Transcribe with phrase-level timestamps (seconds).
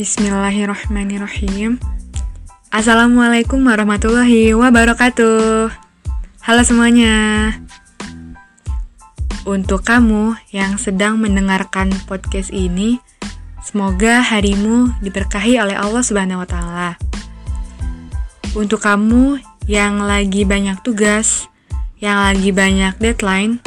[0.00, 1.76] Bismillahirrahmanirrahim
[2.72, 5.68] Assalamualaikum warahmatullahi wabarakatuh
[6.40, 7.52] Halo semuanya
[9.44, 12.96] Untuk kamu yang sedang mendengarkan podcast ini
[13.60, 16.90] Semoga harimu diberkahi oleh Allah Subhanahu wa taala.
[18.56, 19.36] Untuk kamu
[19.68, 21.44] yang lagi banyak tugas,
[22.00, 23.60] yang lagi banyak deadline,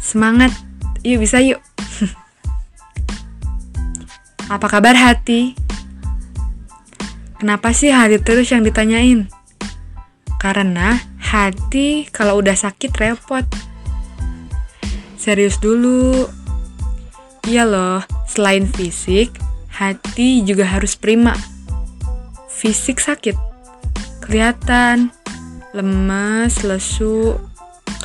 [0.00, 0.56] semangat.
[1.04, 1.60] Yuk bisa yuk.
[4.52, 5.56] Apa kabar hati?
[7.40, 9.24] Kenapa sih hati terus yang ditanyain?
[10.36, 13.48] Karena hati kalau udah sakit repot.
[15.16, 16.28] Serius dulu.
[17.48, 19.32] Iya loh, selain fisik,
[19.72, 21.32] hati juga harus prima.
[22.52, 23.34] Fisik sakit,
[24.20, 25.16] kelihatan,
[25.72, 27.40] lemas, lesu,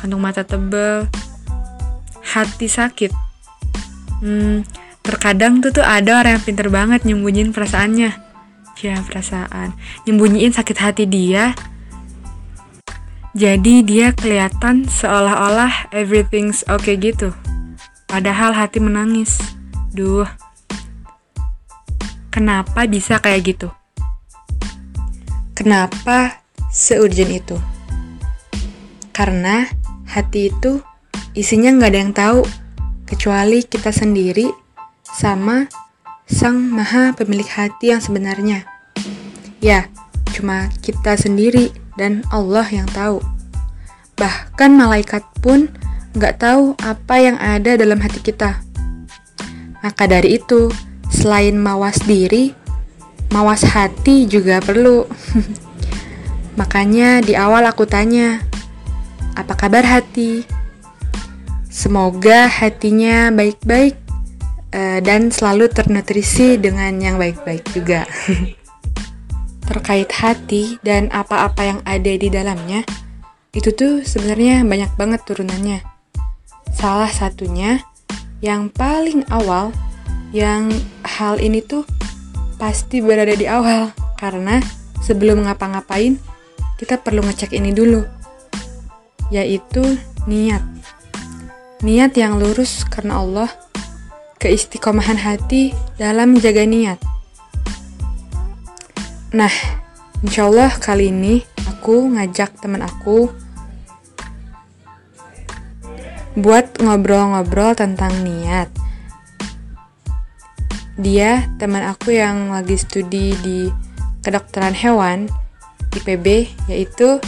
[0.00, 1.04] kantung mata tebel,
[2.24, 3.12] hati sakit.
[4.24, 4.66] Hmm,
[5.08, 8.12] terkadang tuh tuh ada orang yang pinter banget nyembunyiin perasaannya.
[8.84, 9.72] Ya perasaan,
[10.04, 11.56] nyembunyiin sakit hati dia.
[13.32, 17.32] Jadi dia kelihatan seolah-olah everything's okay gitu.
[18.04, 19.40] Padahal hati menangis.
[19.96, 20.28] Duh.
[22.28, 23.68] Kenapa bisa kayak gitu?
[25.56, 27.56] Kenapa seurgent itu?
[29.16, 29.66] Karena
[30.06, 30.84] hati itu
[31.34, 32.40] isinya nggak ada yang tahu
[33.08, 34.67] kecuali kita sendiri
[35.18, 35.66] sama
[36.30, 38.62] sang maha pemilik hati yang sebenarnya.
[39.58, 39.90] Ya,
[40.30, 43.18] cuma kita sendiri dan Allah yang tahu.
[44.14, 45.74] Bahkan malaikat pun
[46.14, 48.62] nggak tahu apa yang ada dalam hati kita.
[49.82, 50.70] Maka dari itu,
[51.10, 52.54] selain mawas diri,
[53.34, 55.02] mawas hati juga perlu.
[56.62, 58.38] Makanya di awal aku tanya,
[59.34, 60.46] apa kabar hati?
[61.66, 64.07] Semoga hatinya baik-baik
[64.74, 68.04] uh, dan selalu ternutrisi dengan yang baik-baik juga.
[69.68, 72.82] Terkait hati dan apa-apa yang ada di dalamnya,
[73.52, 75.84] itu tuh sebenarnya banyak banget turunannya.
[76.72, 77.84] Salah satunya
[78.40, 79.72] yang paling awal,
[80.32, 80.72] yang
[81.04, 81.84] hal ini tuh
[82.58, 84.58] pasti berada di awal karena
[85.00, 86.18] sebelum ngapa-ngapain
[86.76, 88.02] kita perlu ngecek ini dulu
[89.30, 89.84] yaitu
[90.26, 90.60] niat
[91.80, 93.48] niat yang lurus karena Allah
[94.38, 96.98] keistiqomahan hati dalam menjaga niat
[99.34, 99.52] nah
[100.24, 103.28] insya Allah kali ini aku ngajak teman aku
[106.38, 108.70] buat ngobrol-ngobrol tentang niat
[110.98, 113.70] dia teman aku yang lagi studi di
[114.22, 115.30] kedokteran hewan
[115.94, 117.18] IPB yaitu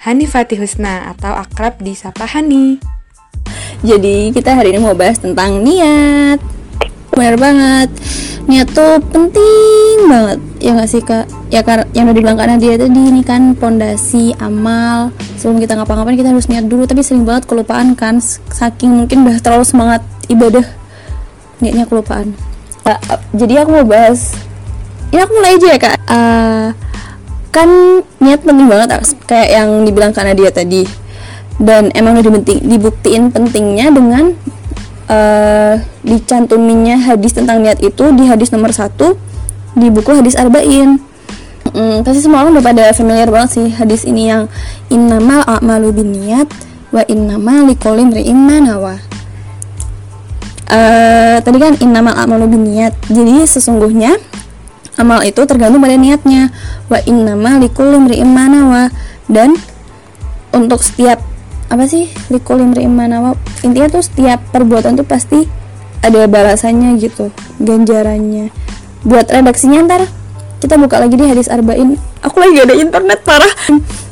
[0.00, 2.80] Hani Fatih Husna atau akrab disapa Hani.
[3.84, 6.40] Jadi kita hari ini mau bahas tentang niat.
[7.20, 7.88] Benar banget.
[8.48, 10.40] Niat tuh penting banget.
[10.56, 11.28] Ya gak sih kak?
[11.52, 15.12] Ya kar yang udah dibilang karena dia tadi ini kan pondasi amal.
[15.36, 16.88] Sebelum kita ngapa-ngapain kita harus niat dulu.
[16.88, 18.24] Tapi sering banget kelupaan kan.
[18.48, 20.00] Saking mungkin udah terlalu semangat
[20.32, 20.64] ibadah.
[21.60, 22.32] Niatnya kelupaan
[22.86, 24.34] uh, jadi aku mau bahas
[25.10, 26.66] ya aku mulai aja ya kak uh,
[27.50, 27.68] kan
[28.22, 28.88] niat penting banget
[29.26, 30.86] kayak yang dibilang karena dia tadi
[31.60, 34.32] dan emang udah dibuktiin pentingnya dengan
[35.10, 35.74] uh,
[36.06, 39.18] dicantuminya hadis tentang niat itu di hadis nomor satu
[39.74, 41.02] di buku hadis arba'in.
[41.70, 44.46] Hmm, pasti semua orang udah pada familiar banget sih hadis ini yang
[44.90, 46.46] innamal a'malu niat
[46.90, 48.86] wa innamal likulli imri'in uh,
[51.38, 54.18] tadi kan innamal a'malu niat jadi sesungguhnya
[55.00, 56.52] amal itu tergantung pada niatnya.
[56.92, 58.36] Wa innama likulli imri'in
[59.32, 59.56] dan
[60.52, 61.22] untuk setiap
[61.70, 62.90] apa sih likulli imri'in
[63.22, 63.30] wa
[63.62, 65.46] intinya tuh setiap perbuatan tuh pasti
[66.02, 67.30] ada balasannya gitu
[67.62, 68.50] ganjarannya.
[69.06, 70.02] Buat redaksinya ntar
[70.60, 73.54] kita buka lagi di hadis arba'in aku lagi ada internet parah.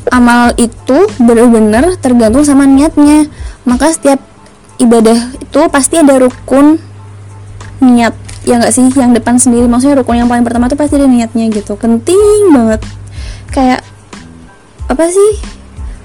[0.09, 3.29] Amal itu benar-benar tergantung sama niatnya.
[3.69, 4.23] Maka setiap
[4.81, 6.79] ibadah itu pasti ada rukun
[7.83, 8.15] niat
[8.47, 8.87] ya nggak sih?
[8.95, 11.75] Yang depan sendiri maksudnya rukun yang paling pertama tuh pasti ada niatnya gitu.
[11.75, 12.81] Penting banget.
[13.51, 13.83] Kayak
[14.89, 15.31] apa sih?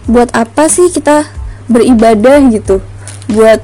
[0.09, 2.79] Buat apa sih kita beribadah gitu.
[3.31, 3.63] Buat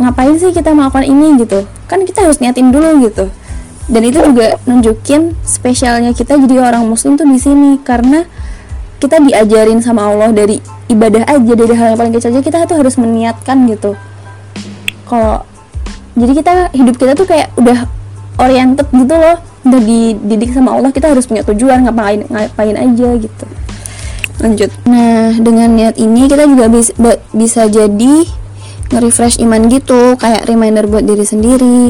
[0.00, 1.64] ngapain sih kita melakukan ini gitu?
[1.86, 3.30] Kan kita harus niatin dulu gitu.
[3.84, 7.80] Dan itu juga nunjukin spesialnya kita jadi orang muslim tuh di sini.
[7.80, 8.24] Karena
[9.00, 12.76] kita diajarin sama Allah dari ibadah aja dari hal yang paling kecil aja kita tuh
[12.80, 13.92] harus meniatkan gitu.
[15.04, 15.44] Kalau
[16.16, 17.84] jadi kita hidup kita tuh kayak udah
[18.40, 19.36] oriented gitu loh.
[19.64, 23.46] Udah dididik sama Allah kita harus punya tujuan ngapain ngapain aja gitu
[24.44, 24.70] lanjut.
[24.84, 26.92] Nah dengan niat ini kita juga bisa
[27.32, 28.14] bisa jadi
[28.92, 31.80] nge-refresh iman gitu kayak reminder buat diri sendiri.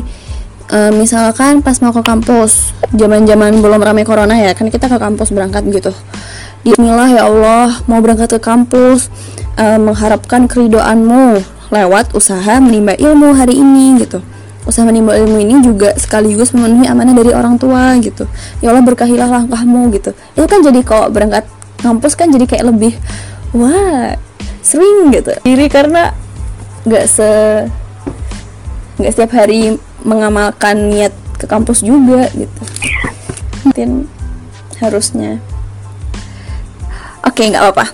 [0.65, 5.35] Eh, misalkan pas mau ke kampus zaman-zaman belum ramai corona ya kan kita ke kampus
[5.35, 5.93] berangkat gitu.
[6.65, 9.13] Bismillah ya Allah mau berangkat ke kampus
[9.61, 14.25] eh, mengharapkan keridoanmu lewat usaha menimba ilmu hari ini gitu.
[14.65, 18.25] Usaha menimba ilmu ini juga sekaligus memenuhi amanah dari orang tua gitu.
[18.65, 20.17] Ya Allah berkahilah langkahmu gitu.
[20.33, 21.45] Itu kan jadi kalau berangkat
[21.85, 22.97] kampus kan jadi kayak lebih
[23.53, 24.17] wah
[24.65, 25.37] sering gitu.
[25.45, 26.17] Diri karena
[26.89, 27.31] nggak se
[28.97, 32.63] nggak setiap hari mengamalkan niat ke kampus juga gitu.
[33.69, 34.09] Mungkin
[34.81, 35.45] harusnya.
[37.29, 37.93] Oke nggak apa-apa.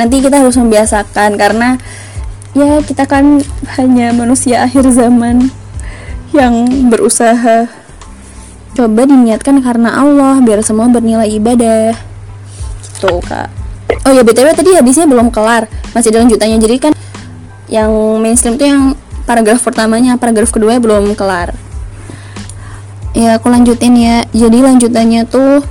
[0.00, 1.76] Nanti kita harus membiasakan karena
[2.56, 3.44] ya kita kan
[3.76, 5.52] hanya manusia akhir zaman
[6.32, 7.68] yang berusaha
[8.76, 12.07] coba diniatkan karena Allah biar semua bernilai ibadah
[12.98, 13.46] gitu kak.
[14.04, 16.58] Oh ya btw tadi hadisnya belum kelar masih ada lanjutannya.
[16.58, 16.92] Jadi kan
[17.70, 18.82] yang mainstream tuh yang
[19.22, 21.54] paragraf pertamanya paragraf kedua belum kelar.
[23.14, 24.26] Ya aku lanjutin ya.
[24.34, 25.62] Jadi lanjutannya tuh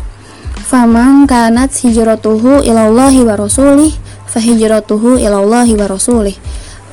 [0.68, 3.92] famang kanat hijratuhu ilallahi wa rasulih
[4.32, 6.36] fahijratuhu ilallahi wa rasulih.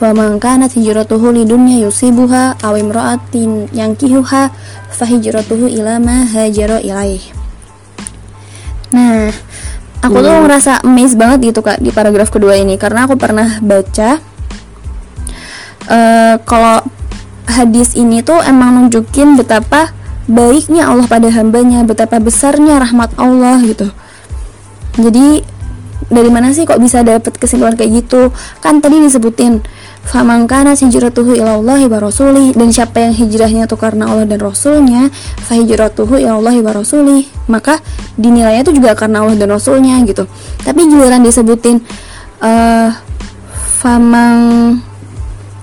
[0.02, 4.50] Wa man kanat hijratuhu lidunya yusibuha aw imra'atin yankihuha
[4.90, 7.22] fahijratuhu ila ma hajara ilaih.
[8.90, 9.30] Nah
[10.04, 14.20] aku tuh ngerasa amazed banget gitu kak di paragraf kedua ini karena aku pernah baca
[15.88, 16.84] uh, kalau
[17.48, 19.92] hadis ini tuh emang nunjukin betapa
[20.24, 23.88] baiknya Allah pada hambanya, betapa besarnya rahmat Allah gitu.
[24.96, 25.44] Jadi
[26.12, 28.32] dari mana sih kok bisa dapet kesimpulan kayak gitu?
[28.60, 29.64] Kan tadi disebutin
[30.04, 35.08] famangkana hijratuhu ilallahi wa rasulih dan siapa yang hijrahnya tuh karena Allah dan Rasulnya
[35.48, 37.80] fahijratuhu ilallahi wa rasulih maka
[38.20, 40.28] dinilainya tuh juga karena Allah dan Rasulnya gitu
[40.60, 41.80] tapi giliran disebutin
[42.44, 42.92] uh,
[43.80, 44.40] famang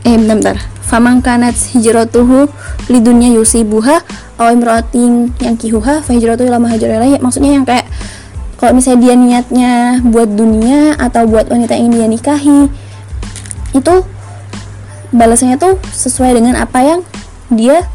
[0.02, 0.58] eh bentar, bentar.
[0.82, 2.52] Famang kanat hijratuhu
[2.92, 4.04] lidunya yusibuha
[4.36, 7.88] aw imratin yang kihuha fa hijratuhu ila Maksudnya yang kayak
[8.62, 9.72] kalau misalnya dia niatnya
[10.06, 12.70] buat dunia atau buat wanita yang dia nikahi
[13.74, 13.96] itu
[15.10, 17.00] balasannya tuh sesuai dengan apa yang
[17.50, 17.90] dia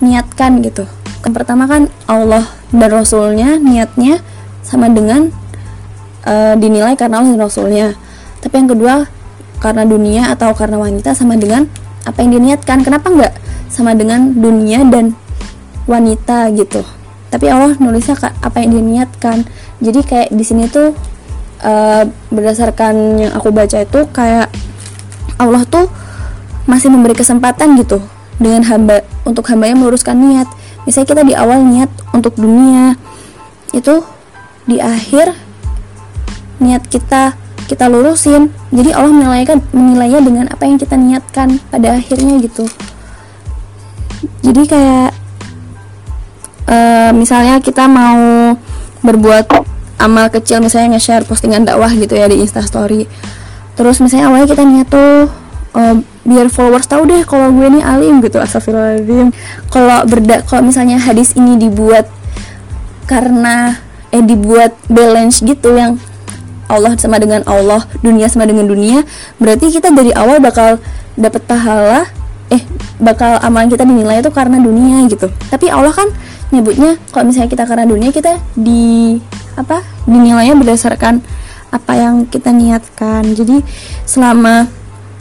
[0.00, 0.88] niatkan gitu.
[1.22, 4.24] Yang pertama kan Allah dan Rasulnya niatnya
[4.64, 5.28] sama dengan
[6.24, 7.86] uh, dinilai karena Allah dan Rasulnya.
[8.40, 8.94] Tapi yang kedua
[9.60, 11.68] karena dunia atau karena wanita sama dengan
[12.08, 13.34] apa yang diniatkan kenapa nggak
[13.68, 15.12] sama dengan dunia dan
[15.84, 16.80] wanita gitu
[17.32, 18.14] tapi Allah nulisnya
[18.44, 19.48] apa yang diniatkan
[19.80, 20.92] jadi kayak di sini tuh
[21.64, 24.52] uh, berdasarkan yang aku baca itu kayak
[25.40, 25.88] Allah tuh
[26.66, 27.98] masih memberi kesempatan gitu
[28.38, 30.46] dengan hamba untuk hamba yang meluruskan niat.
[30.86, 32.98] Misalnya kita di awal niat untuk dunia
[33.74, 34.02] itu
[34.66, 35.34] di akhir
[36.62, 37.34] niat kita
[37.66, 38.50] kita lurusin.
[38.70, 42.66] Jadi Allah menilaikan menilainya dengan apa yang kita niatkan pada akhirnya gitu.
[44.42, 45.21] Jadi kayak
[46.72, 48.56] uh, misalnya kita mau
[49.04, 49.52] berbuat
[50.00, 53.04] amal kecil misalnya nge-share postingan dakwah gitu ya di instastory
[53.76, 55.28] terus misalnya awalnya kita niat tuh
[55.76, 59.30] uh, biar followers tahu deh kalau gue ini alim gitu astagfirullahaladzim
[59.68, 62.08] kalau berda kalau misalnya hadis ini dibuat
[63.06, 63.78] karena
[64.12, 65.98] eh dibuat balance gitu yang
[66.72, 69.04] Allah sama dengan Allah, dunia sama dengan dunia,
[69.36, 70.80] berarti kita dari awal bakal
[71.20, 72.08] dapat pahala
[72.48, 72.64] eh
[72.96, 75.28] bakal amalan kita dinilai itu karena dunia gitu.
[75.52, 76.08] Tapi Allah kan
[76.52, 79.16] nyebutnya kalau misalnya kita karena dunia kita di
[79.56, 79.82] apa?
[80.04, 81.24] dinilainya berdasarkan
[81.72, 83.24] apa yang kita niatkan.
[83.32, 83.64] Jadi
[84.04, 84.68] selama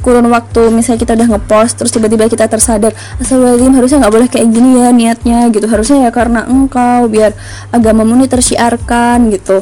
[0.02, 4.48] kurun waktu misalnya kita udah ngepost terus tiba-tiba kita tersadar astagfirullahaladzim harusnya nggak boleh kayak
[4.50, 7.38] gini ya niatnya gitu harusnya ya karena engkau biar
[7.70, 9.62] agamamu ini tersiarkan gitu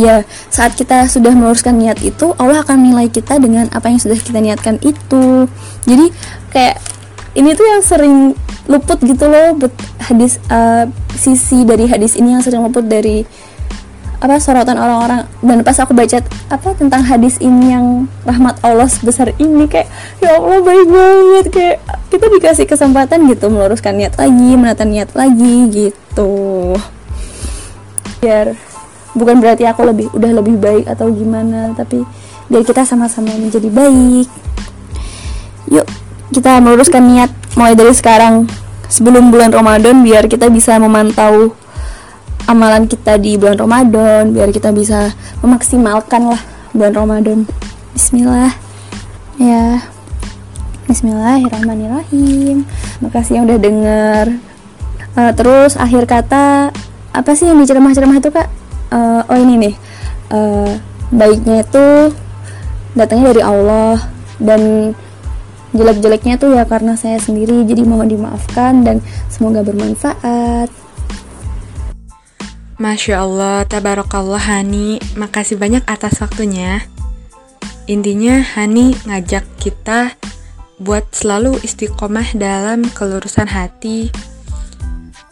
[0.00, 4.16] ya saat kita sudah meluruskan niat itu Allah akan nilai kita dengan apa yang sudah
[4.16, 5.44] kita niatkan itu
[5.84, 6.08] jadi
[6.56, 6.80] kayak
[7.36, 8.16] ini tuh yang sering
[8.70, 9.58] luput gitu loh
[9.98, 10.86] hadis uh,
[11.18, 13.26] sisi dari hadis ini yang sering luput dari
[14.20, 15.24] apa sorotan orang-orang.
[15.40, 16.20] Dan pas aku baca
[16.52, 19.88] apa tentang hadis ini yang rahmat Allah sebesar ini kayak
[20.20, 21.76] ya Allah baik banget kayak
[22.12, 26.76] kita dikasih kesempatan gitu meluruskan niat lagi menata niat lagi gitu.
[28.20, 28.54] Biar
[29.16, 32.04] bukan berarti aku lebih udah lebih baik atau gimana tapi
[32.52, 34.28] biar kita sama-sama menjadi baik.
[35.72, 35.88] Yuk
[36.30, 38.46] kita meluruskan niat mulai dari sekarang
[38.90, 41.54] sebelum bulan Ramadan biar kita bisa memantau
[42.50, 46.42] amalan kita di bulan Ramadan biar kita bisa memaksimalkan lah
[46.74, 47.38] bulan Ramadan.
[47.94, 48.52] Bismillah.
[49.38, 49.86] Ya.
[50.90, 52.66] Bismillahirrahmanirrahim.
[52.98, 54.26] Makasih yang udah denger
[55.14, 56.74] uh, terus akhir kata
[57.10, 58.50] apa sih yang diceramah-ceramah itu kak?
[58.90, 59.74] Uh, oh ini nih.
[60.30, 60.78] Uh,
[61.10, 62.14] baiknya itu
[62.94, 63.98] datangnya dari Allah
[64.38, 64.94] dan
[65.70, 68.98] jelek-jeleknya tuh ya karena saya sendiri jadi mohon dimaafkan dan
[69.30, 70.70] semoga bermanfaat
[72.80, 76.80] Masya Allah, tabarakallah Hani, makasih banyak atas waktunya.
[77.84, 80.16] Intinya Hani ngajak kita
[80.80, 84.08] buat selalu istiqomah dalam kelurusan hati.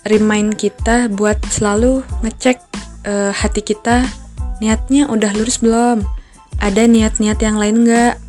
[0.04, 2.60] Remind kita buat selalu ngecek
[3.08, 4.04] uh, hati kita
[4.60, 6.04] niatnya udah lurus belum?
[6.60, 8.27] Ada niat-niat yang lain nggak?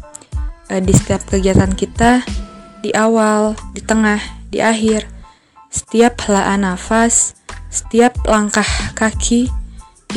[0.69, 2.21] Uh, di setiap kegiatan kita,
[2.85, 4.21] di awal, di tengah,
[4.53, 5.09] di akhir,
[5.73, 7.33] setiap helaan nafas,
[7.69, 8.65] setiap langkah
[8.97, 9.49] kaki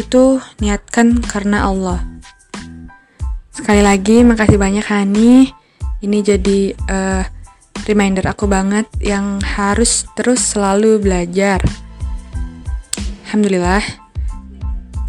[0.00, 2.00] itu niatkan karena Allah.
[3.52, 5.52] Sekali lagi makasih banyak Hani.
[6.02, 7.22] Ini jadi uh,
[7.84, 11.60] reminder aku banget yang harus terus selalu belajar.
[13.28, 13.84] Alhamdulillah.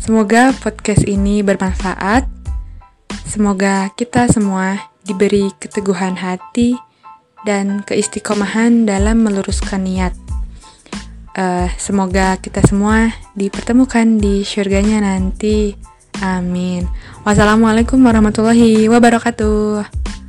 [0.04, 2.28] Semoga podcast ini bermanfaat.
[3.24, 6.80] Semoga kita semua diberi keteguhan hati
[7.44, 10.16] dan keistiqomahan dalam meluruskan niat
[11.38, 15.76] uh, semoga kita semua dipertemukan di surganya nanti.
[16.22, 16.88] Amin.
[17.26, 20.23] Wassalamualaikum warahmatullahi wabarakatuh.